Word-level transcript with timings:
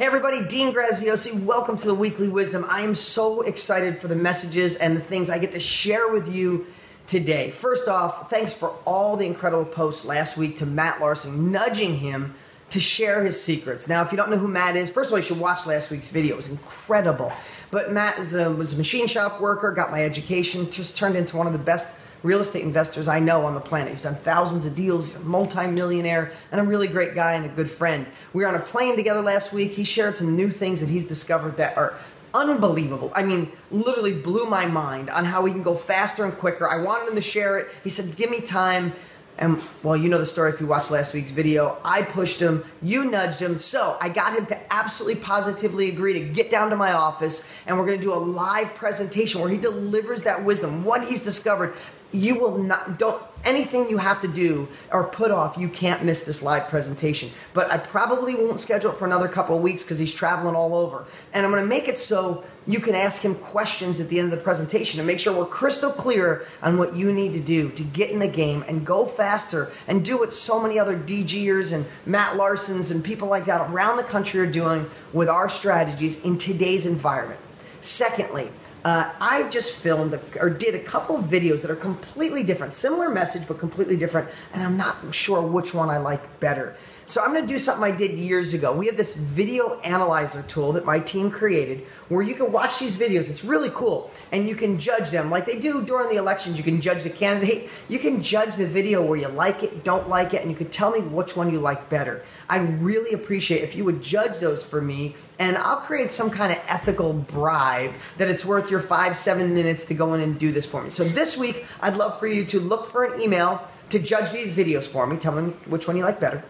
Hey 0.00 0.06
everybody, 0.06 0.42
Dean 0.46 0.72
Graziosi. 0.72 1.44
Welcome 1.44 1.76
to 1.76 1.86
the 1.86 1.94
Weekly 1.94 2.28
Wisdom. 2.28 2.64
I 2.66 2.80
am 2.80 2.94
so 2.94 3.42
excited 3.42 3.98
for 3.98 4.08
the 4.08 4.16
messages 4.16 4.76
and 4.76 4.96
the 4.96 5.00
things 5.02 5.28
I 5.28 5.38
get 5.38 5.52
to 5.52 5.60
share 5.60 6.08
with 6.08 6.26
you 6.26 6.64
today. 7.06 7.50
First 7.50 7.86
off, 7.86 8.30
thanks 8.30 8.54
for 8.54 8.70
all 8.86 9.18
the 9.18 9.26
incredible 9.26 9.66
posts 9.66 10.06
last 10.06 10.38
week 10.38 10.56
to 10.56 10.64
Matt 10.64 11.02
Larson, 11.02 11.52
nudging 11.52 11.98
him 11.98 12.32
to 12.70 12.80
share 12.80 13.22
his 13.22 13.44
secrets. 13.44 13.90
Now, 13.90 14.00
if 14.00 14.10
you 14.10 14.16
don't 14.16 14.30
know 14.30 14.38
who 14.38 14.48
Matt 14.48 14.74
is, 14.74 14.88
first 14.88 15.10
of 15.10 15.12
all, 15.12 15.18
you 15.18 15.22
should 15.22 15.38
watch 15.38 15.66
last 15.66 15.90
week's 15.90 16.10
video. 16.10 16.32
It 16.32 16.36
was 16.38 16.48
incredible. 16.48 17.30
But 17.70 17.92
Matt 17.92 18.18
a, 18.32 18.50
was 18.50 18.72
a 18.72 18.78
machine 18.78 19.06
shop 19.06 19.38
worker, 19.38 19.70
got 19.70 19.90
my 19.90 20.02
education, 20.02 20.70
just 20.70 20.96
turned 20.96 21.14
into 21.14 21.36
one 21.36 21.46
of 21.46 21.52
the 21.52 21.58
best 21.58 21.98
real 22.22 22.40
estate 22.40 22.62
investors 22.62 23.08
I 23.08 23.18
know 23.18 23.46
on 23.46 23.54
the 23.54 23.60
planet. 23.60 23.90
He's 23.90 24.02
done 24.02 24.16
thousands 24.16 24.66
of 24.66 24.74
deals, 24.74 25.14
he's 25.14 25.22
a 25.22 25.24
multi-millionaire, 25.24 26.32
and 26.52 26.60
a 26.60 26.64
really 26.64 26.88
great 26.88 27.14
guy 27.14 27.32
and 27.32 27.46
a 27.46 27.48
good 27.48 27.70
friend. 27.70 28.06
We 28.32 28.42
were 28.42 28.48
on 28.48 28.54
a 28.54 28.60
plane 28.60 28.96
together 28.96 29.22
last 29.22 29.52
week. 29.52 29.72
He 29.72 29.84
shared 29.84 30.16
some 30.16 30.36
new 30.36 30.50
things 30.50 30.80
that 30.80 30.88
he's 30.88 31.06
discovered 31.06 31.56
that 31.56 31.76
are 31.76 31.94
unbelievable. 32.34 33.12
I 33.14 33.22
mean, 33.22 33.50
literally 33.70 34.14
blew 34.14 34.46
my 34.46 34.66
mind 34.66 35.10
on 35.10 35.24
how 35.24 35.44
he 35.44 35.52
can 35.52 35.62
go 35.62 35.74
faster 35.74 36.24
and 36.24 36.36
quicker. 36.36 36.68
I 36.68 36.82
wanted 36.82 37.08
him 37.08 37.14
to 37.16 37.20
share 37.20 37.58
it. 37.58 37.68
He 37.82 37.90
said, 37.90 38.16
Give 38.16 38.30
me 38.30 38.40
time. 38.40 38.92
And 39.38 39.62
well, 39.82 39.96
you 39.96 40.10
know 40.10 40.18
the 40.18 40.26
story 40.26 40.52
if 40.52 40.60
you 40.60 40.66
watched 40.66 40.90
last 40.90 41.14
week's 41.14 41.30
video. 41.30 41.78
I 41.82 42.02
pushed 42.02 42.40
him, 42.40 42.62
you 42.82 43.04
nudged 43.04 43.40
him. 43.40 43.56
So 43.56 43.96
I 43.98 44.10
got 44.10 44.36
him 44.36 44.44
to 44.46 44.72
absolutely 44.72 45.22
positively 45.22 45.88
agree 45.88 46.12
to 46.12 46.20
get 46.20 46.50
down 46.50 46.68
to 46.70 46.76
my 46.76 46.92
office 46.92 47.50
and 47.66 47.78
we're 47.78 47.86
gonna 47.86 48.02
do 48.02 48.12
a 48.12 48.16
live 48.16 48.74
presentation 48.74 49.40
where 49.40 49.48
he 49.48 49.56
delivers 49.56 50.24
that 50.24 50.44
wisdom, 50.44 50.84
what 50.84 51.06
he's 51.06 51.24
discovered. 51.24 51.74
You 52.12 52.40
will 52.40 52.58
not, 52.58 52.98
don't, 52.98 53.22
anything 53.44 53.88
you 53.88 53.98
have 53.98 54.20
to 54.22 54.28
do 54.28 54.68
or 54.92 55.04
put 55.04 55.30
off, 55.30 55.56
you 55.56 55.68
can't 55.68 56.04
miss 56.04 56.26
this 56.26 56.42
live 56.42 56.68
presentation. 56.68 57.30
But 57.54 57.70
I 57.70 57.78
probably 57.78 58.34
won't 58.34 58.60
schedule 58.60 58.90
it 58.90 58.96
for 58.96 59.06
another 59.06 59.28
couple 59.28 59.56
of 59.56 59.62
weeks 59.62 59.82
because 59.82 59.98
he's 59.98 60.12
traveling 60.12 60.54
all 60.54 60.74
over. 60.74 61.06
And 61.32 61.44
I'm 61.44 61.52
gonna 61.52 61.66
make 61.66 61.88
it 61.88 61.98
so 61.98 62.44
you 62.66 62.80
can 62.80 62.94
ask 62.94 63.22
him 63.22 63.34
questions 63.34 64.00
at 64.00 64.08
the 64.08 64.18
end 64.18 64.32
of 64.32 64.38
the 64.38 64.44
presentation 64.44 65.00
and 65.00 65.06
make 65.06 65.18
sure 65.18 65.32
we're 65.32 65.46
crystal 65.46 65.90
clear 65.90 66.44
on 66.62 66.78
what 66.78 66.94
you 66.94 67.12
need 67.12 67.32
to 67.32 67.40
do 67.40 67.70
to 67.70 67.82
get 67.82 68.10
in 68.10 68.18
the 68.18 68.28
game 68.28 68.64
and 68.68 68.84
go 68.84 69.06
faster 69.06 69.70
and 69.88 70.04
do 70.04 70.18
what 70.18 70.32
so 70.32 70.60
many 70.62 70.78
other 70.78 70.96
DGers 70.96 71.72
and 71.72 71.86
Matt 72.06 72.36
Larsons 72.36 72.90
and 72.90 73.02
people 73.02 73.28
like 73.28 73.46
that 73.46 73.70
around 73.70 73.96
the 73.96 74.02
country 74.02 74.40
are 74.40 74.50
doing 74.50 74.88
with 75.12 75.28
our 75.28 75.48
strategies 75.48 76.22
in 76.24 76.36
today's 76.36 76.86
environment. 76.86 77.40
Secondly, 77.80 78.50
uh, 78.84 79.12
I've 79.20 79.50
just 79.50 79.80
filmed 79.82 80.14
a, 80.14 80.20
or 80.40 80.50
did 80.50 80.74
a 80.74 80.80
couple 80.80 81.16
of 81.16 81.24
videos 81.24 81.62
that 81.62 81.70
are 81.70 81.76
completely 81.76 82.42
different, 82.42 82.72
similar 82.72 83.10
message 83.10 83.46
but 83.46 83.58
completely 83.58 83.96
different, 83.96 84.28
and 84.52 84.62
I'm 84.62 84.76
not 84.76 85.14
sure 85.14 85.42
which 85.42 85.74
one 85.74 85.90
I 85.90 85.98
like 85.98 86.40
better. 86.40 86.76
So 87.06 87.20
I'm 87.20 87.32
going 87.32 87.44
to 87.44 87.52
do 87.52 87.58
something 87.58 87.82
I 87.82 87.90
did 87.90 88.12
years 88.12 88.54
ago. 88.54 88.72
We 88.72 88.86
have 88.86 88.96
this 88.96 89.16
video 89.16 89.80
analyzer 89.80 90.42
tool 90.42 90.72
that 90.74 90.84
my 90.84 91.00
team 91.00 91.28
created 91.28 91.80
where 92.08 92.22
you 92.22 92.36
can 92.36 92.52
watch 92.52 92.78
these 92.78 92.96
videos. 92.96 93.28
It's 93.28 93.44
really 93.44 93.70
cool, 93.74 94.12
and 94.30 94.48
you 94.48 94.54
can 94.54 94.78
judge 94.78 95.10
them 95.10 95.28
like 95.28 95.44
they 95.44 95.58
do 95.58 95.82
during 95.82 96.08
the 96.08 96.16
elections. 96.16 96.56
You 96.56 96.62
can 96.62 96.80
judge 96.80 97.02
the 97.02 97.10
candidate. 97.10 97.68
You 97.88 97.98
can 97.98 98.22
judge 98.22 98.56
the 98.56 98.66
video 98.66 99.02
where 99.02 99.18
you 99.18 99.26
like 99.26 99.64
it, 99.64 99.82
don't 99.82 100.08
like 100.08 100.34
it, 100.34 100.42
and 100.42 100.50
you 100.50 100.56
can 100.56 100.70
tell 100.70 100.92
me 100.92 101.00
which 101.00 101.36
one 101.36 101.52
you 101.52 101.58
like 101.58 101.88
better. 101.88 102.24
I'd 102.48 102.80
really 102.80 103.12
appreciate 103.12 103.62
if 103.62 103.74
you 103.74 103.84
would 103.84 104.02
judge 104.02 104.38
those 104.38 104.64
for 104.64 104.80
me, 104.80 105.16
and 105.40 105.56
I'll 105.56 105.78
create 105.78 106.12
some 106.12 106.30
kind 106.30 106.52
of 106.52 106.58
ethical 106.68 107.12
bribe 107.12 107.92
that 108.18 108.28
it's 108.28 108.44
worth 108.44 108.69
your 108.70 108.80
five, 108.80 109.16
seven 109.16 109.54
minutes 109.54 109.84
to 109.86 109.94
go 109.94 110.14
in 110.14 110.20
and 110.20 110.38
do 110.38 110.52
this 110.52 110.66
for 110.66 110.82
me. 110.82 110.90
So 110.90 111.04
this 111.04 111.36
week, 111.36 111.66
I'd 111.80 111.96
love 111.96 112.18
for 112.18 112.26
you 112.26 112.44
to 112.46 112.60
look 112.60 112.86
for 112.86 113.04
an 113.04 113.20
email 113.20 113.66
to 113.90 113.98
judge 113.98 114.32
these 114.32 114.56
videos 114.56 114.86
for 114.86 115.06
me. 115.06 115.16
Tell 115.16 115.32
me 115.32 115.52
which 115.66 115.88
one 115.88 115.96
you 115.96 116.04
like 116.04 116.20
better 116.20 116.44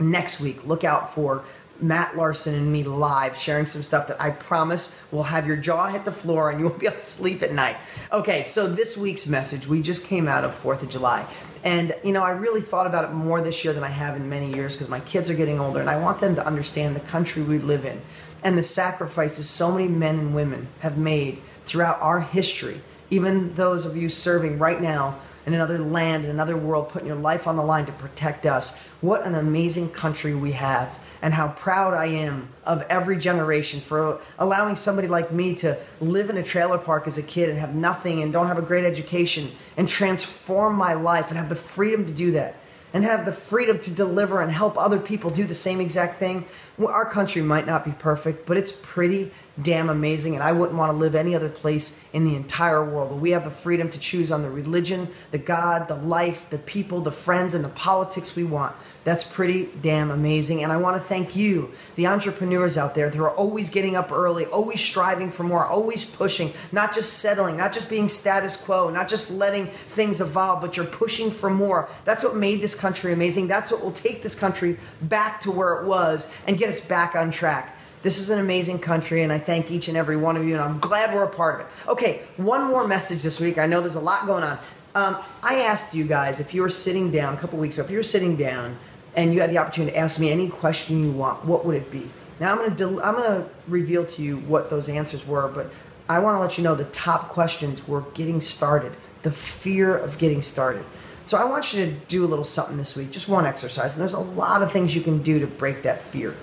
next 0.00 0.40
week, 0.40 0.66
look 0.66 0.84
out 0.84 1.12
for 1.12 1.44
Matt 1.82 2.16
Larson 2.16 2.54
and 2.54 2.72
me 2.72 2.84
live 2.84 3.36
sharing 3.36 3.66
some 3.66 3.82
stuff 3.82 4.08
that 4.08 4.20
I 4.20 4.30
promise 4.30 4.98
will 5.10 5.24
have 5.24 5.46
your 5.46 5.56
jaw 5.56 5.86
hit 5.86 6.04
the 6.04 6.12
floor 6.12 6.50
and 6.50 6.60
you 6.60 6.66
won't 6.66 6.78
be 6.78 6.86
able 6.86 6.96
to 6.96 7.02
sleep 7.02 7.42
at 7.42 7.52
night. 7.52 7.76
Okay, 8.12 8.44
so 8.44 8.68
this 8.68 8.96
week's 8.96 9.26
message, 9.26 9.66
we 9.66 9.82
just 9.82 10.06
came 10.06 10.28
out 10.28 10.44
of 10.44 10.60
4th 10.62 10.82
of 10.82 10.88
July. 10.88 11.26
And, 11.62 11.94
you 12.02 12.12
know, 12.12 12.22
I 12.22 12.30
really 12.30 12.60
thought 12.60 12.86
about 12.86 13.04
it 13.04 13.12
more 13.12 13.42
this 13.42 13.64
year 13.64 13.74
than 13.74 13.84
I 13.84 13.88
have 13.88 14.16
in 14.16 14.28
many 14.28 14.54
years 14.54 14.74
because 14.74 14.88
my 14.88 15.00
kids 15.00 15.28
are 15.28 15.34
getting 15.34 15.60
older 15.60 15.80
and 15.80 15.90
I 15.90 15.98
want 15.98 16.18
them 16.18 16.34
to 16.36 16.46
understand 16.46 16.96
the 16.96 17.00
country 17.00 17.42
we 17.42 17.58
live 17.58 17.84
in 17.84 18.00
and 18.42 18.56
the 18.56 18.62
sacrifices 18.62 19.48
so 19.48 19.72
many 19.72 19.88
men 19.88 20.18
and 20.18 20.34
women 20.34 20.68
have 20.80 20.96
made 20.96 21.40
throughout 21.66 22.00
our 22.00 22.20
history, 22.20 22.80
even 23.10 23.54
those 23.54 23.84
of 23.84 23.96
you 23.96 24.08
serving 24.08 24.58
right 24.58 24.80
now 24.80 25.18
in 25.46 25.54
another 25.54 25.78
land, 25.78 26.24
in 26.24 26.30
another 26.30 26.56
world, 26.56 26.88
putting 26.88 27.08
your 27.08 27.16
life 27.16 27.46
on 27.46 27.56
the 27.56 27.62
line 27.62 27.86
to 27.86 27.92
protect 27.92 28.46
us. 28.46 28.78
What 29.00 29.26
an 29.26 29.34
amazing 29.34 29.90
country 29.90 30.34
we 30.34 30.52
have, 30.52 30.98
and 31.22 31.34
how 31.34 31.48
proud 31.48 31.94
I 31.94 32.06
am 32.06 32.48
of 32.64 32.82
every 32.90 33.18
generation 33.18 33.80
for 33.80 34.20
allowing 34.38 34.76
somebody 34.76 35.08
like 35.08 35.32
me 35.32 35.54
to 35.56 35.78
live 36.00 36.30
in 36.30 36.36
a 36.36 36.42
trailer 36.42 36.78
park 36.78 37.06
as 37.06 37.18
a 37.18 37.22
kid 37.22 37.48
and 37.48 37.58
have 37.58 37.74
nothing 37.74 38.22
and 38.22 38.32
don't 38.32 38.46
have 38.46 38.58
a 38.58 38.62
great 38.62 38.84
education 38.84 39.52
and 39.76 39.88
transform 39.88 40.76
my 40.76 40.94
life 40.94 41.28
and 41.28 41.38
have 41.38 41.48
the 41.48 41.54
freedom 41.54 42.06
to 42.06 42.12
do 42.12 42.32
that 42.32 42.56
and 42.92 43.04
have 43.04 43.24
the 43.24 43.32
freedom 43.32 43.78
to 43.78 43.90
deliver 43.90 44.40
and 44.40 44.50
help 44.50 44.76
other 44.76 44.98
people 44.98 45.30
do 45.30 45.44
the 45.44 45.54
same 45.54 45.80
exact 45.80 46.18
thing. 46.18 46.44
Our 46.84 47.04
country 47.04 47.42
might 47.42 47.66
not 47.66 47.84
be 47.84 47.92
perfect, 47.92 48.46
but 48.46 48.56
it's 48.56 48.72
pretty 48.72 49.30
damn 49.62 49.90
amazing, 49.90 50.34
and 50.34 50.42
I 50.42 50.52
wouldn't 50.52 50.78
want 50.78 50.92
to 50.92 50.96
live 50.96 51.14
any 51.14 51.34
other 51.34 51.48
place 51.48 52.04
in 52.12 52.24
the 52.24 52.36
entire 52.36 52.84
world. 52.84 53.20
We 53.20 53.30
have 53.30 53.44
the 53.44 53.50
freedom 53.50 53.90
to 53.90 53.98
choose 53.98 54.30
on 54.30 54.42
the 54.42 54.50
religion, 54.50 55.08
the 55.30 55.38
God, 55.38 55.88
the 55.88 55.94
life, 55.94 56.50
the 56.50 56.58
people, 56.58 57.00
the 57.00 57.12
friends, 57.12 57.54
and 57.54 57.64
the 57.64 57.68
politics 57.70 58.36
we 58.36 58.44
want. 58.44 58.74
That's 59.02 59.24
pretty 59.24 59.70
damn 59.80 60.10
amazing. 60.10 60.62
And 60.62 60.70
I 60.70 60.76
want 60.76 60.96
to 60.96 61.02
thank 61.02 61.34
you, 61.34 61.72
the 61.96 62.06
entrepreneurs 62.06 62.76
out 62.76 62.94
there 62.94 63.08
who 63.08 63.24
are 63.24 63.30
always 63.30 63.70
getting 63.70 63.96
up 63.96 64.12
early, 64.12 64.44
always 64.44 64.80
striving 64.80 65.30
for 65.30 65.42
more, 65.42 65.64
always 65.64 66.04
pushing, 66.04 66.52
not 66.70 66.94
just 66.94 67.14
settling, 67.14 67.56
not 67.56 67.72
just 67.72 67.88
being 67.88 68.08
status 68.08 68.62
quo, 68.62 68.90
not 68.90 69.08
just 69.08 69.30
letting 69.30 69.66
things 69.66 70.20
evolve, 70.20 70.60
but 70.60 70.76
you're 70.76 70.86
pushing 70.86 71.30
for 71.30 71.48
more. 71.48 71.88
That's 72.04 72.22
what 72.22 72.36
made 72.36 72.60
this 72.60 72.74
country 72.74 73.12
amazing. 73.12 73.48
That's 73.48 73.72
what 73.72 73.82
will 73.82 73.92
take 73.92 74.22
this 74.22 74.38
country 74.38 74.78
back 75.00 75.40
to 75.42 75.50
where 75.50 75.80
it 75.80 75.86
was 75.86 76.32
and 76.46 76.58
get 76.58 76.68
us 76.68 76.80
back 76.80 77.14
on 77.14 77.30
track. 77.30 77.76
This 78.02 78.18
is 78.18 78.30
an 78.30 78.38
amazing 78.38 78.78
country, 78.78 79.22
and 79.22 79.32
I 79.32 79.38
thank 79.38 79.70
each 79.70 79.88
and 79.88 79.96
every 79.96 80.16
one 80.16 80.36
of 80.36 80.44
you, 80.46 80.54
and 80.54 80.62
I'm 80.62 80.78
glad 80.78 81.14
we're 81.14 81.24
a 81.24 81.28
part 81.28 81.56
of 81.56 81.60
it. 81.66 81.66
Okay, 81.88 82.22
one 82.38 82.64
more 82.64 82.86
message 82.88 83.22
this 83.22 83.38
week. 83.38 83.58
I 83.58 83.66
know 83.66 83.82
there's 83.82 83.94
a 83.94 84.00
lot 84.00 84.26
going 84.26 84.42
on. 84.42 84.58
Um, 84.94 85.18
I 85.42 85.62
asked 85.62 85.94
you 85.94 86.04
guys 86.04 86.40
if 86.40 86.54
you 86.54 86.62
were 86.62 86.70
sitting 86.70 87.10
down 87.10 87.34
a 87.34 87.36
couple 87.36 87.58
weeks 87.58 87.76
ago, 87.76 87.84
if 87.84 87.90
you 87.90 87.98
were 87.98 88.02
sitting 88.02 88.36
down 88.36 88.78
and 89.14 89.34
you 89.34 89.40
had 89.40 89.50
the 89.50 89.58
opportunity 89.58 89.92
to 89.92 89.98
ask 89.98 90.18
me 90.18 90.30
any 90.30 90.48
question 90.48 91.02
you 91.02 91.12
want, 91.12 91.44
what 91.44 91.66
would 91.66 91.76
it 91.76 91.90
be? 91.90 92.10
Now 92.40 92.52
I'm 92.52 92.56
going 92.56 92.70
to 92.70 92.76
del- 92.76 93.02
I'm 93.02 93.14
going 93.14 93.42
to 93.42 93.48
reveal 93.68 94.06
to 94.06 94.22
you 94.22 94.38
what 94.38 94.70
those 94.70 94.88
answers 94.88 95.26
were, 95.26 95.48
but 95.48 95.70
I 96.08 96.20
want 96.20 96.36
to 96.36 96.40
let 96.40 96.56
you 96.56 96.64
know 96.64 96.74
the 96.74 96.84
top 96.84 97.28
questions 97.28 97.86
were 97.86 98.00
getting 98.14 98.40
started, 98.40 98.92
the 99.22 99.30
fear 99.30 99.96
of 99.96 100.16
getting 100.18 100.40
started. 100.40 100.84
So 101.22 101.36
I 101.36 101.44
want 101.44 101.74
you 101.74 101.84
to 101.84 101.92
do 101.92 102.24
a 102.24 102.28
little 102.28 102.46
something 102.46 102.78
this 102.78 102.96
week, 102.96 103.10
just 103.10 103.28
one 103.28 103.46
exercise, 103.46 103.94
and 103.94 104.00
there's 104.00 104.14
a 104.14 104.20
lot 104.20 104.62
of 104.62 104.72
things 104.72 104.94
you 104.94 105.02
can 105.02 105.22
do 105.22 105.38
to 105.38 105.46
break 105.46 105.82
that 105.82 106.00
fear. 106.00 106.34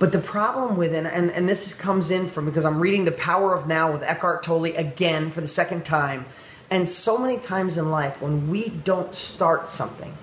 But 0.00 0.12
the 0.12 0.18
problem 0.18 0.78
with 0.78 0.94
it, 0.94 1.04
and, 1.04 1.30
and 1.30 1.46
this 1.46 1.66
is, 1.66 1.74
comes 1.74 2.10
in 2.10 2.26
from 2.26 2.46
because 2.46 2.64
I'm 2.64 2.80
reading 2.80 3.04
The 3.04 3.12
Power 3.12 3.54
of 3.54 3.68
Now 3.68 3.92
with 3.92 4.02
Eckhart 4.02 4.42
Tolle 4.42 4.74
again 4.74 5.30
for 5.30 5.42
the 5.42 5.46
second 5.46 5.84
time. 5.84 6.24
And 6.70 6.88
so 6.88 7.18
many 7.18 7.36
times 7.36 7.76
in 7.76 7.90
life, 7.90 8.22
when 8.22 8.48
we 8.48 8.70
don't 8.70 9.14
start 9.14 9.68
something, 9.68 10.16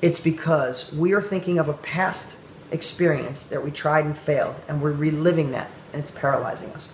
it's 0.00 0.18
because 0.18 0.90
we 0.90 1.12
are 1.12 1.20
thinking 1.20 1.58
of 1.58 1.68
a 1.68 1.74
past 1.74 2.38
experience 2.70 3.44
that 3.44 3.62
we 3.62 3.70
tried 3.70 4.06
and 4.06 4.16
failed, 4.16 4.54
and 4.66 4.80
we're 4.80 4.92
reliving 4.92 5.50
that, 5.50 5.70
and 5.92 6.00
it's 6.00 6.10
paralyzing 6.10 6.70
us. 6.70 6.88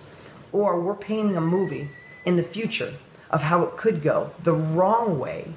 Or 0.51 0.81
we're 0.81 0.95
painting 0.95 1.37
a 1.37 1.41
movie 1.41 1.91
in 2.25 2.35
the 2.35 2.43
future 2.43 2.95
of 3.31 3.43
how 3.43 3.63
it 3.63 3.77
could 3.77 4.01
go 4.01 4.31
the 4.43 4.53
wrong 4.53 5.17
way 5.17 5.53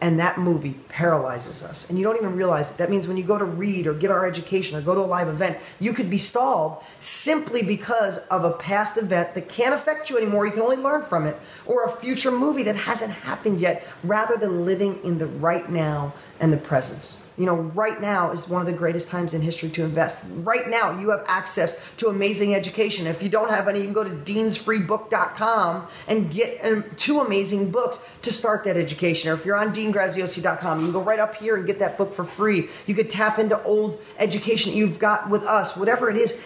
and 0.00 0.18
that 0.20 0.38
movie 0.38 0.74
paralyzes 0.88 1.62
us. 1.62 1.88
And 1.88 1.98
you 1.98 2.04
don't 2.04 2.16
even 2.16 2.36
realize 2.36 2.70
it. 2.70 2.76
That 2.76 2.90
means 2.90 3.08
when 3.08 3.16
you 3.16 3.24
go 3.24 3.38
to 3.38 3.44
read 3.44 3.86
or 3.86 3.94
get 3.94 4.10
our 4.10 4.26
education 4.26 4.76
or 4.76 4.82
go 4.82 4.94
to 4.94 5.00
a 5.00 5.02
live 5.02 5.28
event 5.28 5.58
you 5.80 5.92
could 5.92 6.10
be 6.10 6.18
stalled 6.18 6.82
simply 7.00 7.62
because 7.62 8.18
of 8.28 8.44
a 8.44 8.52
past 8.52 8.96
event 8.98 9.34
that 9.34 9.48
can't 9.48 9.74
affect 9.74 10.10
you 10.10 10.16
anymore. 10.16 10.46
You 10.46 10.52
can 10.52 10.62
only 10.62 10.76
learn 10.76 11.02
from 11.02 11.26
it. 11.26 11.36
Or 11.64 11.84
a 11.84 11.90
future 11.90 12.30
movie 12.30 12.62
that 12.64 12.76
hasn't 12.76 13.12
happened 13.12 13.60
yet 13.60 13.86
rather 14.04 14.36
than 14.36 14.64
living 14.64 15.00
in 15.04 15.18
the 15.18 15.26
right 15.26 15.68
now 15.70 16.12
and 16.40 16.52
the 16.52 16.56
presence 16.58 17.25
you 17.38 17.44
know, 17.44 17.54
right 17.54 18.00
now 18.00 18.30
is 18.32 18.48
one 18.48 18.62
of 18.62 18.66
the 18.66 18.72
greatest 18.72 19.08
times 19.08 19.34
in 19.34 19.42
history 19.42 19.68
to 19.70 19.84
invest. 19.84 20.24
Right 20.36 20.68
now, 20.68 20.98
you 20.98 21.10
have 21.10 21.24
access 21.28 21.82
to 21.98 22.08
amazing 22.08 22.54
education. 22.54 23.06
If 23.06 23.22
you 23.22 23.28
don't 23.28 23.50
have 23.50 23.68
any, 23.68 23.80
you 23.80 23.84
can 23.84 23.92
go 23.92 24.04
to 24.04 24.10
deansfreebook.com 24.10 25.86
and 26.08 26.30
get 26.30 26.64
um, 26.64 26.84
two 26.96 27.20
amazing 27.20 27.70
books 27.70 28.08
to 28.22 28.32
start 28.32 28.64
that 28.64 28.78
education. 28.78 29.30
Or 29.30 29.34
if 29.34 29.44
you're 29.44 29.56
on 29.56 29.74
deangraziosi.com, 29.74 30.78
you 30.78 30.84
can 30.86 30.92
go 30.92 31.02
right 31.02 31.18
up 31.18 31.34
here 31.34 31.56
and 31.56 31.66
get 31.66 31.78
that 31.80 31.98
book 31.98 32.14
for 32.14 32.24
free. 32.24 32.70
You 32.86 32.94
could 32.94 33.10
tap 33.10 33.38
into 33.38 33.62
old 33.64 34.00
education 34.18 34.72
that 34.72 34.78
you've 34.78 34.98
got 34.98 35.28
with 35.28 35.44
us, 35.44 35.76
whatever 35.76 36.08
it 36.08 36.16
is. 36.16 36.42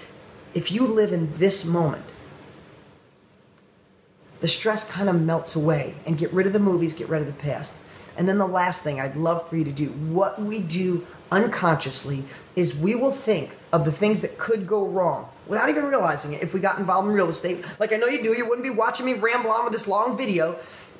If 0.54 0.72
you 0.72 0.88
live 0.88 1.12
in 1.12 1.30
this 1.32 1.64
moment, 1.64 2.04
the 4.40 4.48
stress 4.48 4.90
kind 4.90 5.08
of 5.08 5.20
melts 5.20 5.54
away 5.54 5.94
and 6.04 6.18
get 6.18 6.32
rid 6.32 6.48
of 6.48 6.52
the 6.52 6.58
movies, 6.58 6.94
get 6.94 7.08
rid 7.08 7.20
of 7.20 7.28
the 7.28 7.32
past. 7.34 7.76
And 8.16 8.28
then 8.28 8.38
the 8.38 8.46
last 8.46 8.82
thing 8.82 9.00
I'd 9.00 9.16
love 9.16 9.48
for 9.48 9.56
you 9.56 9.64
to 9.64 9.72
do 9.72 9.88
what 9.88 10.40
we 10.40 10.58
do 10.58 11.06
unconsciously 11.30 12.24
is 12.56 12.76
we 12.76 12.94
will 12.94 13.12
think 13.12 13.56
of 13.72 13.84
the 13.84 13.92
things 13.92 14.20
that 14.22 14.36
could 14.38 14.66
go 14.66 14.86
wrong 14.86 15.28
without 15.46 15.68
even 15.68 15.84
realizing 15.84 16.32
it 16.32 16.42
if 16.42 16.52
we 16.52 16.60
got 16.60 16.78
involved 16.78 17.08
in 17.08 17.14
real 17.14 17.28
estate. 17.28 17.64
Like 17.78 17.92
I 17.92 17.96
know 17.96 18.06
you 18.06 18.22
do, 18.22 18.36
you 18.36 18.48
wouldn't 18.48 18.64
be 18.64 18.70
watching 18.70 19.06
me 19.06 19.14
ramble 19.14 19.50
on 19.50 19.64
with 19.64 19.72
this 19.72 19.88
long 19.88 20.16
video. 20.16 20.58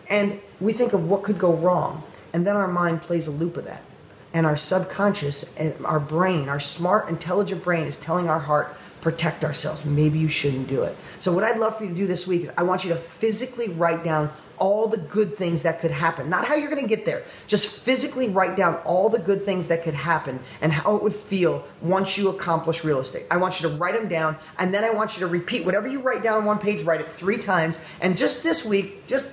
And 0.08 0.40
we 0.60 0.72
think 0.72 0.92
of 0.92 1.08
what 1.08 1.22
could 1.22 1.38
go 1.38 1.54
wrong. 1.54 2.02
And 2.32 2.46
then 2.46 2.56
our 2.56 2.68
mind 2.68 3.02
plays 3.02 3.26
a 3.26 3.30
loop 3.30 3.56
of 3.56 3.64
that. 3.64 3.82
And 4.32 4.46
our 4.46 4.56
subconscious, 4.56 5.56
our 5.84 5.98
brain, 5.98 6.48
our 6.48 6.60
smart, 6.60 7.08
intelligent 7.08 7.64
brain 7.64 7.86
is 7.86 7.98
telling 7.98 8.28
our 8.28 8.38
heart, 8.38 8.76
protect 9.00 9.44
ourselves. 9.44 9.84
Maybe 9.84 10.18
you 10.18 10.28
shouldn't 10.28 10.68
do 10.68 10.82
it. 10.84 10.96
So, 11.18 11.32
what 11.32 11.42
I'd 11.42 11.58
love 11.58 11.76
for 11.76 11.84
you 11.84 11.90
to 11.90 11.96
do 11.96 12.06
this 12.06 12.26
week 12.26 12.42
is 12.42 12.50
I 12.56 12.62
want 12.62 12.84
you 12.84 12.90
to 12.90 12.96
physically 12.96 13.68
write 13.68 14.04
down 14.04 14.30
all 14.60 14.86
the 14.86 14.98
good 14.98 15.34
things 15.34 15.62
that 15.62 15.80
could 15.80 15.90
happen. 15.90 16.28
Not 16.28 16.44
how 16.44 16.54
you're 16.54 16.70
going 16.70 16.82
to 16.82 16.88
get 16.88 17.04
there. 17.04 17.24
Just 17.48 17.80
physically 17.80 18.28
write 18.28 18.56
down 18.56 18.76
all 18.84 19.08
the 19.08 19.18
good 19.18 19.42
things 19.42 19.66
that 19.68 19.82
could 19.82 19.94
happen 19.94 20.38
and 20.60 20.70
how 20.70 20.96
it 20.96 21.02
would 21.02 21.14
feel 21.14 21.64
once 21.80 22.16
you 22.16 22.28
accomplish 22.28 22.84
real 22.84 23.00
estate. 23.00 23.24
I 23.30 23.38
want 23.38 23.60
you 23.60 23.68
to 23.70 23.76
write 23.76 23.94
them 23.94 24.06
down 24.06 24.36
and 24.58 24.72
then 24.72 24.84
I 24.84 24.90
want 24.90 25.16
you 25.16 25.20
to 25.20 25.26
repeat 25.26 25.64
whatever 25.64 25.88
you 25.88 26.00
write 26.00 26.22
down 26.22 26.36
on 26.36 26.44
one 26.44 26.58
page, 26.58 26.82
write 26.82 27.00
it 27.00 27.10
three 27.10 27.38
times. 27.38 27.80
And 28.02 28.16
just 28.16 28.42
this 28.42 28.64
week, 28.64 29.06
just 29.06 29.32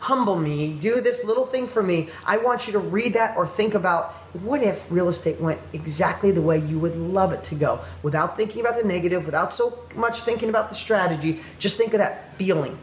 humble 0.00 0.36
me, 0.36 0.74
do 0.74 1.00
this 1.00 1.24
little 1.24 1.44
thing 1.44 1.66
for 1.66 1.82
me. 1.82 2.08
I 2.24 2.38
want 2.38 2.66
you 2.66 2.72
to 2.74 2.78
read 2.78 3.14
that 3.14 3.36
or 3.36 3.46
think 3.46 3.74
about 3.74 4.14
what 4.32 4.62
if 4.62 4.86
real 4.90 5.08
estate 5.08 5.40
went 5.40 5.60
exactly 5.72 6.30
the 6.30 6.42
way 6.42 6.58
you 6.58 6.78
would 6.78 6.96
love 6.96 7.32
it 7.32 7.42
to 7.44 7.54
go 7.54 7.80
without 8.02 8.36
thinking 8.36 8.60
about 8.60 8.80
the 8.80 8.86
negative, 8.86 9.24
without 9.24 9.52
so 9.52 9.78
much 9.94 10.22
thinking 10.22 10.48
about 10.48 10.68
the 10.68 10.74
strategy. 10.74 11.40
Just 11.58 11.76
think 11.76 11.94
of 11.94 11.98
that 11.98 12.36
feeling. 12.36 12.78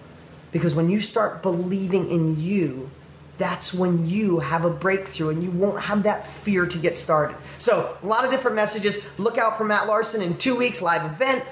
Because 0.52 0.74
when 0.74 0.90
you 0.90 1.02
start 1.02 1.42
believing 1.42 2.10
in 2.10 2.40
you, 2.40 2.90
that's 3.38 3.74
when 3.74 4.08
you 4.08 4.40
have 4.40 4.64
a 4.64 4.70
breakthrough 4.70 5.30
and 5.30 5.44
you 5.44 5.52
won't 5.52 5.82
have 5.82 6.04
that 6.04 6.26
fear 6.26 6.66
to 6.66 6.78
get 6.78 6.96
started. 6.96 7.36
So, 7.58 7.98
a 8.02 8.06
lot 8.06 8.24
of 8.24 8.32
different 8.32 8.56
messages. 8.56 9.06
Look 9.20 9.38
out 9.38 9.58
for 9.58 9.66
Matt 9.66 9.88
Larson 9.88 10.22
in 10.22 10.38
two 10.38 10.56
weeks, 10.56 10.82
live 10.82 11.04
event 11.04 11.44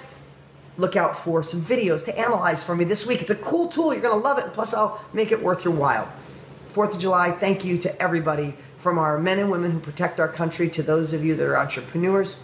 look 0.77 0.95
out 0.95 1.17
for 1.17 1.43
some 1.43 1.61
videos 1.61 2.03
to 2.05 2.17
analyze 2.17 2.63
for 2.63 2.75
me 2.75 2.85
this 2.85 3.05
week. 3.05 3.21
It's 3.21 3.31
a 3.31 3.35
cool 3.35 3.67
tool. 3.67 3.93
You're 3.93 4.01
going 4.01 4.19
to 4.19 4.27
love 4.27 4.37
it. 4.39 4.53
Plus, 4.53 4.73
I'll 4.73 5.03
make 5.13 5.31
it 5.31 5.41
worth 5.41 5.63
your 5.63 5.73
while. 5.73 6.11
4th 6.69 6.95
of 6.95 6.99
July, 6.99 7.31
thank 7.31 7.63
you 7.63 7.77
to 7.77 8.01
everybody 8.01 8.55
from 8.77 8.97
our 8.97 9.19
men 9.19 9.39
and 9.39 9.51
women 9.51 9.71
who 9.71 9.79
protect 9.79 10.19
our 10.19 10.27
country 10.27 10.69
to 10.69 10.81
those 10.81 11.13
of 11.13 11.23
you 11.23 11.35
that 11.35 11.45
are 11.45 11.57
entrepreneurs. 11.57 12.37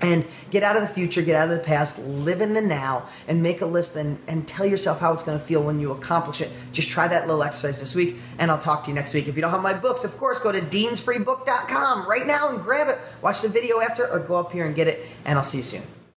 And 0.00 0.26
get 0.50 0.62
out 0.62 0.76
of 0.76 0.82
the 0.82 0.88
future, 0.88 1.22
get 1.22 1.36
out 1.36 1.50
of 1.50 1.56
the 1.56 1.62
past, 1.62 1.98
live 2.00 2.40
in 2.40 2.54
the 2.54 2.60
now, 2.60 3.08
and 3.26 3.42
make 3.42 3.62
a 3.62 3.66
list 3.66 3.96
and, 3.96 4.18
and 4.26 4.46
tell 4.46 4.66
yourself 4.66 5.00
how 5.00 5.12
it's 5.12 5.22
going 5.22 5.38
to 5.38 5.44
feel 5.44 5.62
when 5.62 5.80
you 5.80 5.92
accomplish 5.92 6.40
it. 6.40 6.50
Just 6.72 6.88
try 6.88 7.08
that 7.08 7.26
little 7.26 7.42
exercise 7.42 7.80
this 7.80 7.94
week, 7.94 8.16
and 8.38 8.50
I'll 8.50 8.58
talk 8.58 8.84
to 8.84 8.90
you 8.90 8.94
next 8.94 9.14
week. 9.14 9.28
If 9.28 9.36
you 9.36 9.42
don't 9.42 9.50
have 9.50 9.62
my 9.62 9.72
books, 9.72 10.04
of 10.04 10.16
course, 10.18 10.38
go 10.38 10.52
to 10.52 10.60
deansfreebook.com 10.60 12.08
right 12.08 12.26
now 12.26 12.50
and 12.50 12.62
grab 12.62 12.88
it. 12.88 12.98
Watch 13.22 13.42
the 13.42 13.48
video 13.48 13.80
after, 13.80 14.08
or 14.08 14.18
go 14.20 14.36
up 14.36 14.52
here 14.52 14.66
and 14.66 14.74
get 14.74 14.88
it, 14.88 15.06
and 15.24 15.36
I'll 15.38 15.44
see 15.44 15.58
you 15.58 15.64
soon. 15.64 15.82